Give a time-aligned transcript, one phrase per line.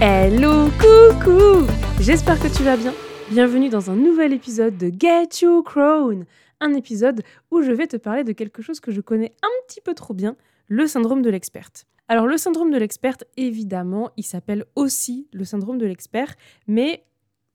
[0.00, 1.66] Hello, coucou
[1.98, 2.94] J'espère que tu vas bien.
[3.32, 6.24] Bienvenue dans un nouvel épisode de Get You Crown,
[6.60, 9.80] un épisode où je vais te parler de quelque chose que je connais un petit
[9.80, 10.36] peu trop bien,
[10.68, 11.88] le syndrome de l'experte.
[12.06, 16.32] Alors le syndrome de l'experte, évidemment, il s'appelle aussi le syndrome de l'expert,
[16.68, 17.02] mais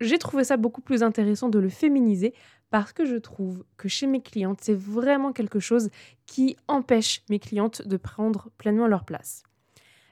[0.00, 2.32] j'ai trouvé ça beaucoup plus intéressant de le féminiser
[2.70, 5.90] parce que je trouve que chez mes clientes, c'est vraiment quelque chose
[6.24, 9.42] qui empêche mes clientes de prendre pleinement leur place.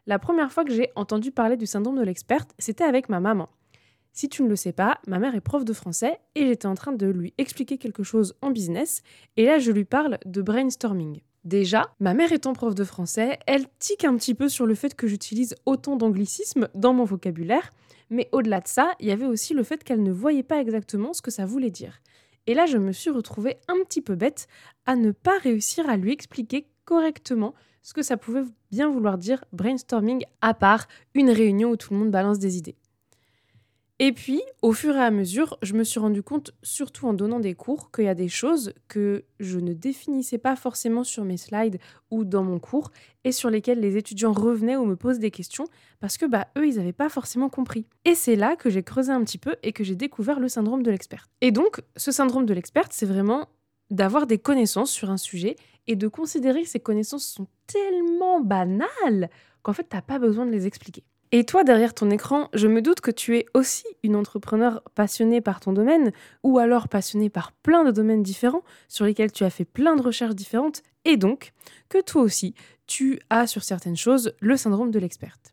[0.09, 3.51] La première fois que j'ai entendu parler du syndrome de l'experte, c'était avec ma maman.
[4.15, 6.75] Si tu ne le sais pas, ma mère est prof de français et j'étais en
[6.75, 9.03] train de lui expliquer quelque chose en business
[9.37, 11.21] et là je lui parle de brainstorming.
[11.45, 14.95] Déjà, ma mère étant prof de français, elle tique un petit peu sur le fait
[14.95, 17.75] que j'utilise autant d'anglicismes dans mon vocabulaire,
[18.09, 21.13] mais au-delà de ça, il y avait aussi le fait qu'elle ne voyait pas exactement
[21.13, 22.01] ce que ça voulait dire.
[22.47, 24.49] Et là, je me suis retrouvée un petit peu bête
[24.87, 29.45] à ne pas réussir à lui expliquer correctement ce que ça pouvait bien vouloir dire
[29.53, 32.77] brainstorming à part une réunion où tout le monde balance des idées.
[34.01, 37.41] Et puis, au fur et à mesure, je me suis rendu compte, surtout en donnant
[37.41, 41.37] des cours, qu'il y a des choses que je ne définissais pas forcément sur mes
[41.37, 41.81] slides
[42.13, 42.93] ou dans mon cours
[43.25, 45.65] et sur lesquelles les étudiants revenaient ou me posent des questions
[45.99, 47.87] parce que bah eux, ils n'avaient pas forcément compris.
[48.05, 50.85] Et c'est là que j'ai creusé un petit peu et que j'ai découvert le syndrome
[50.85, 51.29] de l'experte.
[51.41, 53.49] Et donc, ce syndrome de l'experte, c'est vraiment
[53.91, 55.57] d'avoir des connaissances sur un sujet
[55.89, 59.29] et de considérer que ces connaissances sont tellement banales
[59.63, 61.03] qu'en fait, tu n'as pas besoin de les expliquer.
[61.31, 65.41] Et toi, derrière ton écran, je me doute que tu es aussi une entrepreneur passionnée
[65.43, 69.51] par ton domaine, ou alors passionnée par plein de domaines différents, sur lesquels tu as
[69.51, 71.53] fait plein de recherches différentes, et donc
[71.91, 72.55] que toi aussi,
[72.87, 75.53] tu as sur certaines choses le syndrome de l'experte.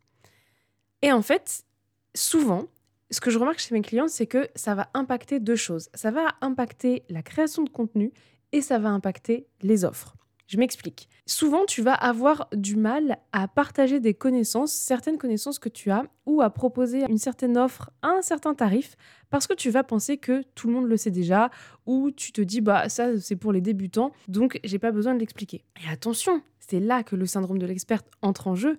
[1.01, 1.65] Et en fait,
[2.13, 2.67] souvent,
[3.11, 5.89] ce que je remarque chez mes clients, c'est que ça va impacter deux choses.
[5.93, 8.11] Ça va impacter la création de contenu
[8.53, 10.15] et ça va impacter les offres.
[10.47, 11.09] Je m'explique.
[11.25, 16.03] Souvent, tu vas avoir du mal à partager des connaissances, certaines connaissances que tu as,
[16.27, 18.95] ou à proposer une certaine offre à un certain tarif,
[19.31, 21.49] parce que tu vas penser que tout le monde le sait déjà,
[21.87, 25.19] ou tu te dis, bah ça c'est pour les débutants, donc j'ai pas besoin de
[25.19, 25.65] l'expliquer.
[25.83, 28.77] Et attention, c'est là que le syndrome de l'experte entre en jeu.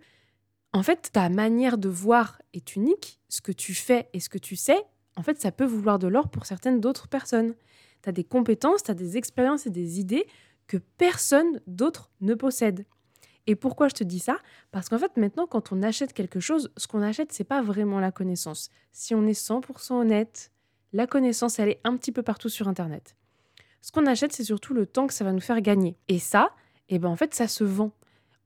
[0.73, 4.39] En fait, ta manière de voir est unique, ce que tu fais et ce que
[4.39, 4.79] tu sais,
[5.17, 7.55] en fait, ça peut vouloir de l'or pour certaines d'autres personnes.
[8.03, 10.27] Tu as des compétences, tu as des expériences et des idées
[10.67, 12.87] que personne d'autre ne possède.
[13.47, 14.39] Et pourquoi je te dis ça?
[14.73, 18.01] Parce qu'en fait, maintenant, quand on achète quelque chose, ce qu'on achète, c'est pas vraiment
[18.01, 18.71] la connaissance.
[18.93, 20.51] Si on est 100% honnête,
[20.93, 23.17] la connaissance, elle est un petit peu partout sur Internet.
[23.83, 25.97] Ce qu'on achète, c'est surtout le temps que ça va nous faire gagner.
[26.09, 26.51] Et ça,
[26.89, 27.93] eh ben, en fait, ça se vend.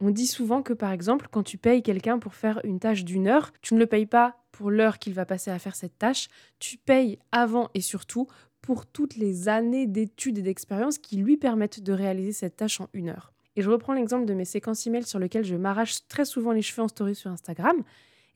[0.00, 3.26] On dit souvent que, par exemple, quand tu payes quelqu'un pour faire une tâche d'une
[3.26, 6.28] heure, tu ne le payes pas pour l'heure qu'il va passer à faire cette tâche,
[6.58, 8.26] tu payes avant et surtout
[8.62, 12.88] pour toutes les années d'études et d'expérience qui lui permettent de réaliser cette tâche en
[12.92, 13.32] une heure.
[13.56, 16.62] Et je reprends l'exemple de mes séquences email sur lesquelles je m'arrache très souvent les
[16.62, 17.82] cheveux en story sur Instagram.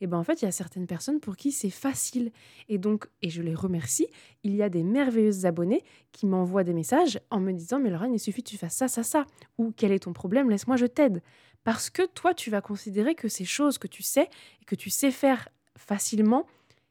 [0.01, 2.31] Et ben en fait, il y a certaines personnes pour qui c'est facile.
[2.67, 4.07] Et donc, et je les remercie,
[4.43, 8.13] il y a des merveilleuses abonnées qui m'envoient des messages en me disant Mais Lorraine,
[8.13, 9.25] il suffit que tu fasses ça, ça, ça.
[9.57, 10.49] Ou quel est ton problème?
[10.49, 11.21] Laisse-moi, je t'aide.
[11.63, 14.29] Parce que toi, tu vas considérer que ces choses que tu sais
[14.61, 15.47] et que tu sais faire
[15.77, 16.45] facilement,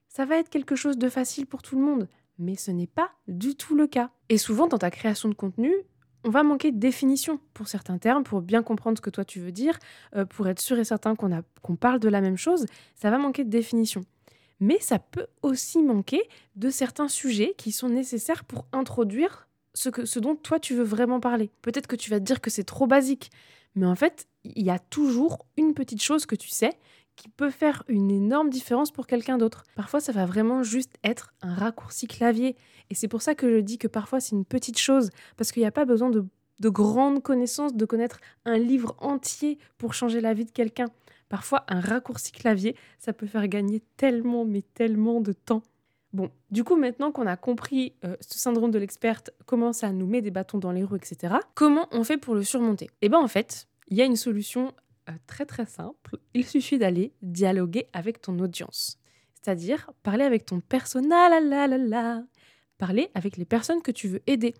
[0.08, 2.08] ça va être quelque chose de facile pour tout le monde
[2.38, 4.10] mais ce n'est pas du tout le cas.
[4.28, 5.72] Et souvent, dans ta création de contenu,
[6.24, 9.40] on va manquer de définition pour certains termes, pour bien comprendre ce que toi tu
[9.40, 9.78] veux dire,
[10.16, 13.44] euh, pour être sûr et certain qu'on parle de la même chose, ça va manquer
[13.44, 14.04] de définition.
[14.60, 16.22] Mais ça peut aussi manquer
[16.56, 20.84] de certains sujets qui sont nécessaires pour introduire ce, que, ce dont toi tu veux
[20.84, 21.50] vraiment parler.
[21.60, 23.30] Peut-être que tu vas te dire que c'est trop basique,
[23.74, 26.72] mais en fait, il y a toujours une petite chose que tu sais
[27.16, 29.64] qui peut faire une énorme différence pour quelqu'un d'autre.
[29.76, 32.56] Parfois, ça va vraiment juste être un raccourci clavier.
[32.90, 35.62] Et c'est pour ça que je dis que parfois, c'est une petite chose, parce qu'il
[35.62, 36.26] n'y a pas besoin de,
[36.60, 40.86] de grandes connaissances, de connaître un livre entier pour changer la vie de quelqu'un.
[41.28, 45.62] Parfois, un raccourci clavier, ça peut faire gagner tellement, mais tellement de temps.
[46.12, 50.06] Bon, du coup, maintenant qu'on a compris euh, ce syndrome de l'experte, comment ça nous
[50.06, 52.88] met des bâtons dans les roues, etc., comment on fait pour le surmonter?
[53.02, 54.72] Eh bien, en fait, il y a une solution
[55.08, 56.18] euh, très très simple.
[56.34, 58.98] Il suffit d'aller dialoguer avec ton audience.
[59.34, 62.24] C'est-à-dire parler avec ton persona, la la la.
[62.78, 64.54] Parler avec les personnes que tu veux aider.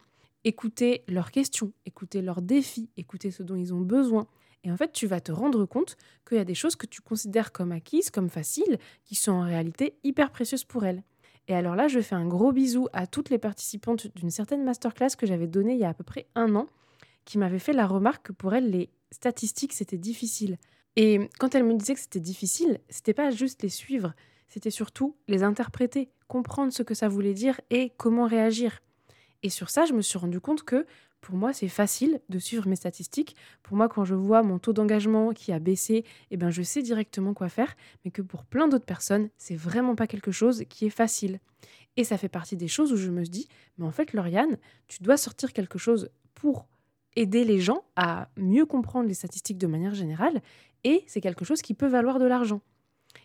[0.45, 4.27] Écouter leurs questions, écouter leurs défis, écouter ce dont ils ont besoin.
[4.63, 5.97] Et en fait, tu vas te rendre compte
[6.27, 9.43] qu'il y a des choses que tu considères comme acquises, comme faciles, qui sont en
[9.43, 11.03] réalité hyper précieuses pour elles.
[11.49, 15.17] Et alors là, je fais un gros bisou à toutes les participantes d'une certaine masterclass
[15.19, 16.67] que j'avais donnée il y a à peu près un an,
[17.25, 20.59] qui m'avaient fait la remarque que pour elles, les statistiques, c'était difficile.
[20.97, 24.15] Et quand elles me disaient que c'était difficile, c'était pas juste les suivre,
[24.49, 28.81] c'était surtout les interpréter, comprendre ce que ça voulait dire et comment réagir.
[29.43, 30.87] Et sur ça, je me suis rendu compte que
[31.21, 33.35] pour moi, c'est facile de suivre mes statistiques.
[33.63, 36.83] Pour moi, quand je vois mon taux d'engagement qui a baissé, eh ben, je sais
[36.83, 37.77] directement quoi faire.
[38.05, 41.41] Mais que pour plein d'autres personnes, c'est vraiment pas quelque chose qui est facile.
[41.97, 43.49] Et ça fait partie des choses où je me dis,
[43.79, 46.67] mais en fait, Lauriane, tu dois sortir quelque chose pour
[47.17, 50.43] aider les gens à mieux comprendre les statistiques de manière générale.
[50.85, 52.61] Et c'est quelque chose qui peut valoir de l'argent.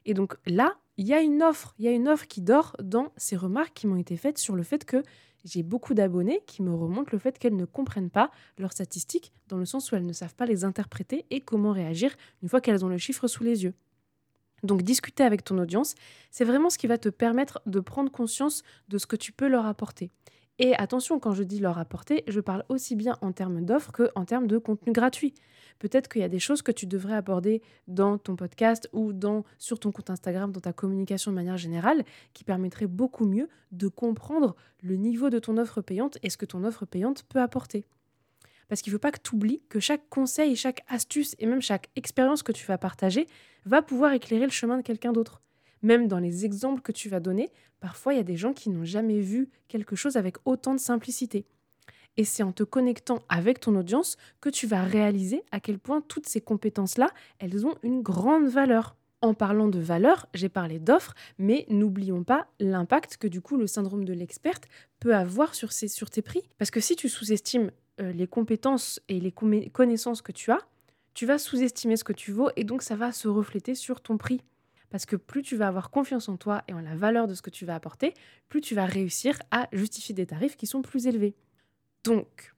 [0.05, 2.75] Et donc là, il y a une offre, il y a une offre qui dort
[2.81, 5.03] dans ces remarques qui m'ont été faites sur le fait que
[5.45, 9.57] j'ai beaucoup d'abonnés qui me remontent le fait qu'elles ne comprennent pas leurs statistiques, dans
[9.57, 12.13] le sens où elles ne savent pas les interpréter et comment réagir
[12.43, 13.73] une fois qu'elles ont le chiffre sous les yeux.
[14.63, 15.95] Donc discuter avec ton audience,
[16.31, 19.47] c'est vraiment ce qui va te permettre de prendre conscience de ce que tu peux
[19.47, 20.11] leur apporter.
[20.61, 24.25] Et attention, quand je dis leur apporter, je parle aussi bien en termes d'offres qu'en
[24.25, 25.33] termes de contenu gratuit.
[25.79, 29.45] Peut-être qu'il y a des choses que tu devrais aborder dans ton podcast ou dans,
[29.57, 32.03] sur ton compte Instagram, dans ta communication de manière générale,
[32.33, 36.45] qui permettraient beaucoup mieux de comprendre le niveau de ton offre payante et ce que
[36.45, 37.85] ton offre payante peut apporter.
[38.67, 41.61] Parce qu'il ne faut pas que tu oublies que chaque conseil, chaque astuce et même
[41.61, 43.27] chaque expérience que tu vas partager
[43.65, 45.41] va pouvoir éclairer le chemin de quelqu'un d'autre.
[45.81, 48.69] Même dans les exemples que tu vas donner, parfois il y a des gens qui
[48.69, 51.45] n'ont jamais vu quelque chose avec autant de simplicité.
[52.17, 56.01] Et c'est en te connectant avec ton audience que tu vas réaliser à quel point
[56.01, 57.09] toutes ces compétences-là,
[57.39, 58.97] elles ont une grande valeur.
[59.21, 63.67] En parlant de valeur, j'ai parlé d'offres, mais n'oublions pas l'impact que du coup le
[63.67, 64.65] syndrome de l'experte
[64.99, 66.41] peut avoir sur, sur tes prix.
[66.57, 69.33] Parce que si tu sous-estimes euh, les compétences et les
[69.71, 70.59] connaissances que tu as,
[71.13, 74.17] tu vas sous-estimer ce que tu vaux et donc ça va se refléter sur ton
[74.17, 74.41] prix.
[74.89, 77.41] Parce que plus tu vas avoir confiance en toi et en la valeur de ce
[77.41, 78.13] que tu vas apporter,
[78.47, 81.35] plus tu vas réussir à justifier des tarifs qui sont plus élevés.
[82.03, 82.53] Donc,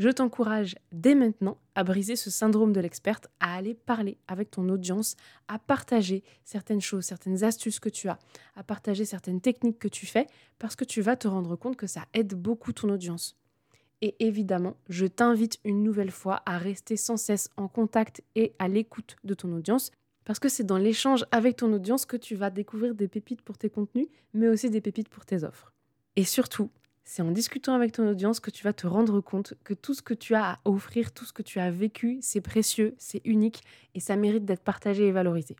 [0.00, 4.66] je t'encourage dès maintenant à briser ce syndrome de l'experte, à aller parler avec ton
[4.70, 5.14] audience,
[5.46, 8.18] à partager certaines choses, certaines astuces que tu as,
[8.56, 10.26] à partager certaines techniques que tu fais,
[10.58, 13.36] parce que tu vas te rendre compte que ça aide beaucoup ton audience.
[14.00, 18.68] Et évidemment, je t'invite une nouvelle fois à rester sans cesse en contact et à
[18.68, 19.90] l'écoute de ton audience
[20.24, 23.58] parce que c'est dans l'échange avec ton audience que tu vas découvrir des pépites pour
[23.58, 25.72] tes contenus, mais aussi des pépites pour tes offres.
[26.16, 26.70] Et surtout,
[27.04, 30.02] c'est en discutant avec ton audience que tu vas te rendre compte que tout ce
[30.02, 33.62] que tu as à offrir, tout ce que tu as vécu, c'est précieux, c'est unique
[33.94, 35.56] et ça mérite d'être partagé et valorisé.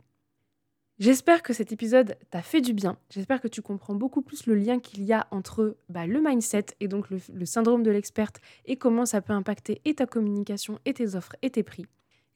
[1.01, 2.99] J'espère que cet épisode t'a fait du bien.
[3.09, 6.67] J'espère que tu comprends beaucoup plus le lien qu'il y a entre bah, le mindset
[6.79, 8.37] et donc le, syndrome de l'experte
[8.67, 11.87] et comment ça peut impacter et ta communication et tes offres et tes prix.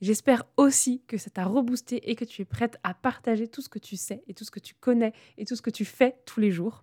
[0.05, 3.71] J'espère aussi que ça t'a reboosté et que tu es prête à partager tout ce
[3.71, 6.15] que tu sais et tout ce que tu connais et tout ce que tu fais
[6.27, 6.83] tous les jours.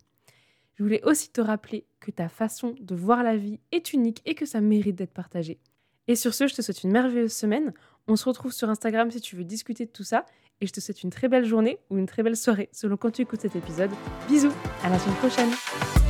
[0.74, 4.34] Je voulais aussi te rappeler que ta façon de voir la vie est unique et
[4.34, 5.60] que ça mérite d'être partagé.
[6.08, 7.74] Et sur ce, je te souhaite une merveilleuse semaine.
[8.08, 10.26] On se retrouve sur Instagram si tu veux discuter de tout ça.
[10.60, 13.12] Et je te souhaite une très belle journée ou une très belle soirée selon quand
[13.12, 13.92] tu écoutes cet épisode.
[14.30, 14.52] Bisous,
[14.84, 16.01] à la semaine prochaine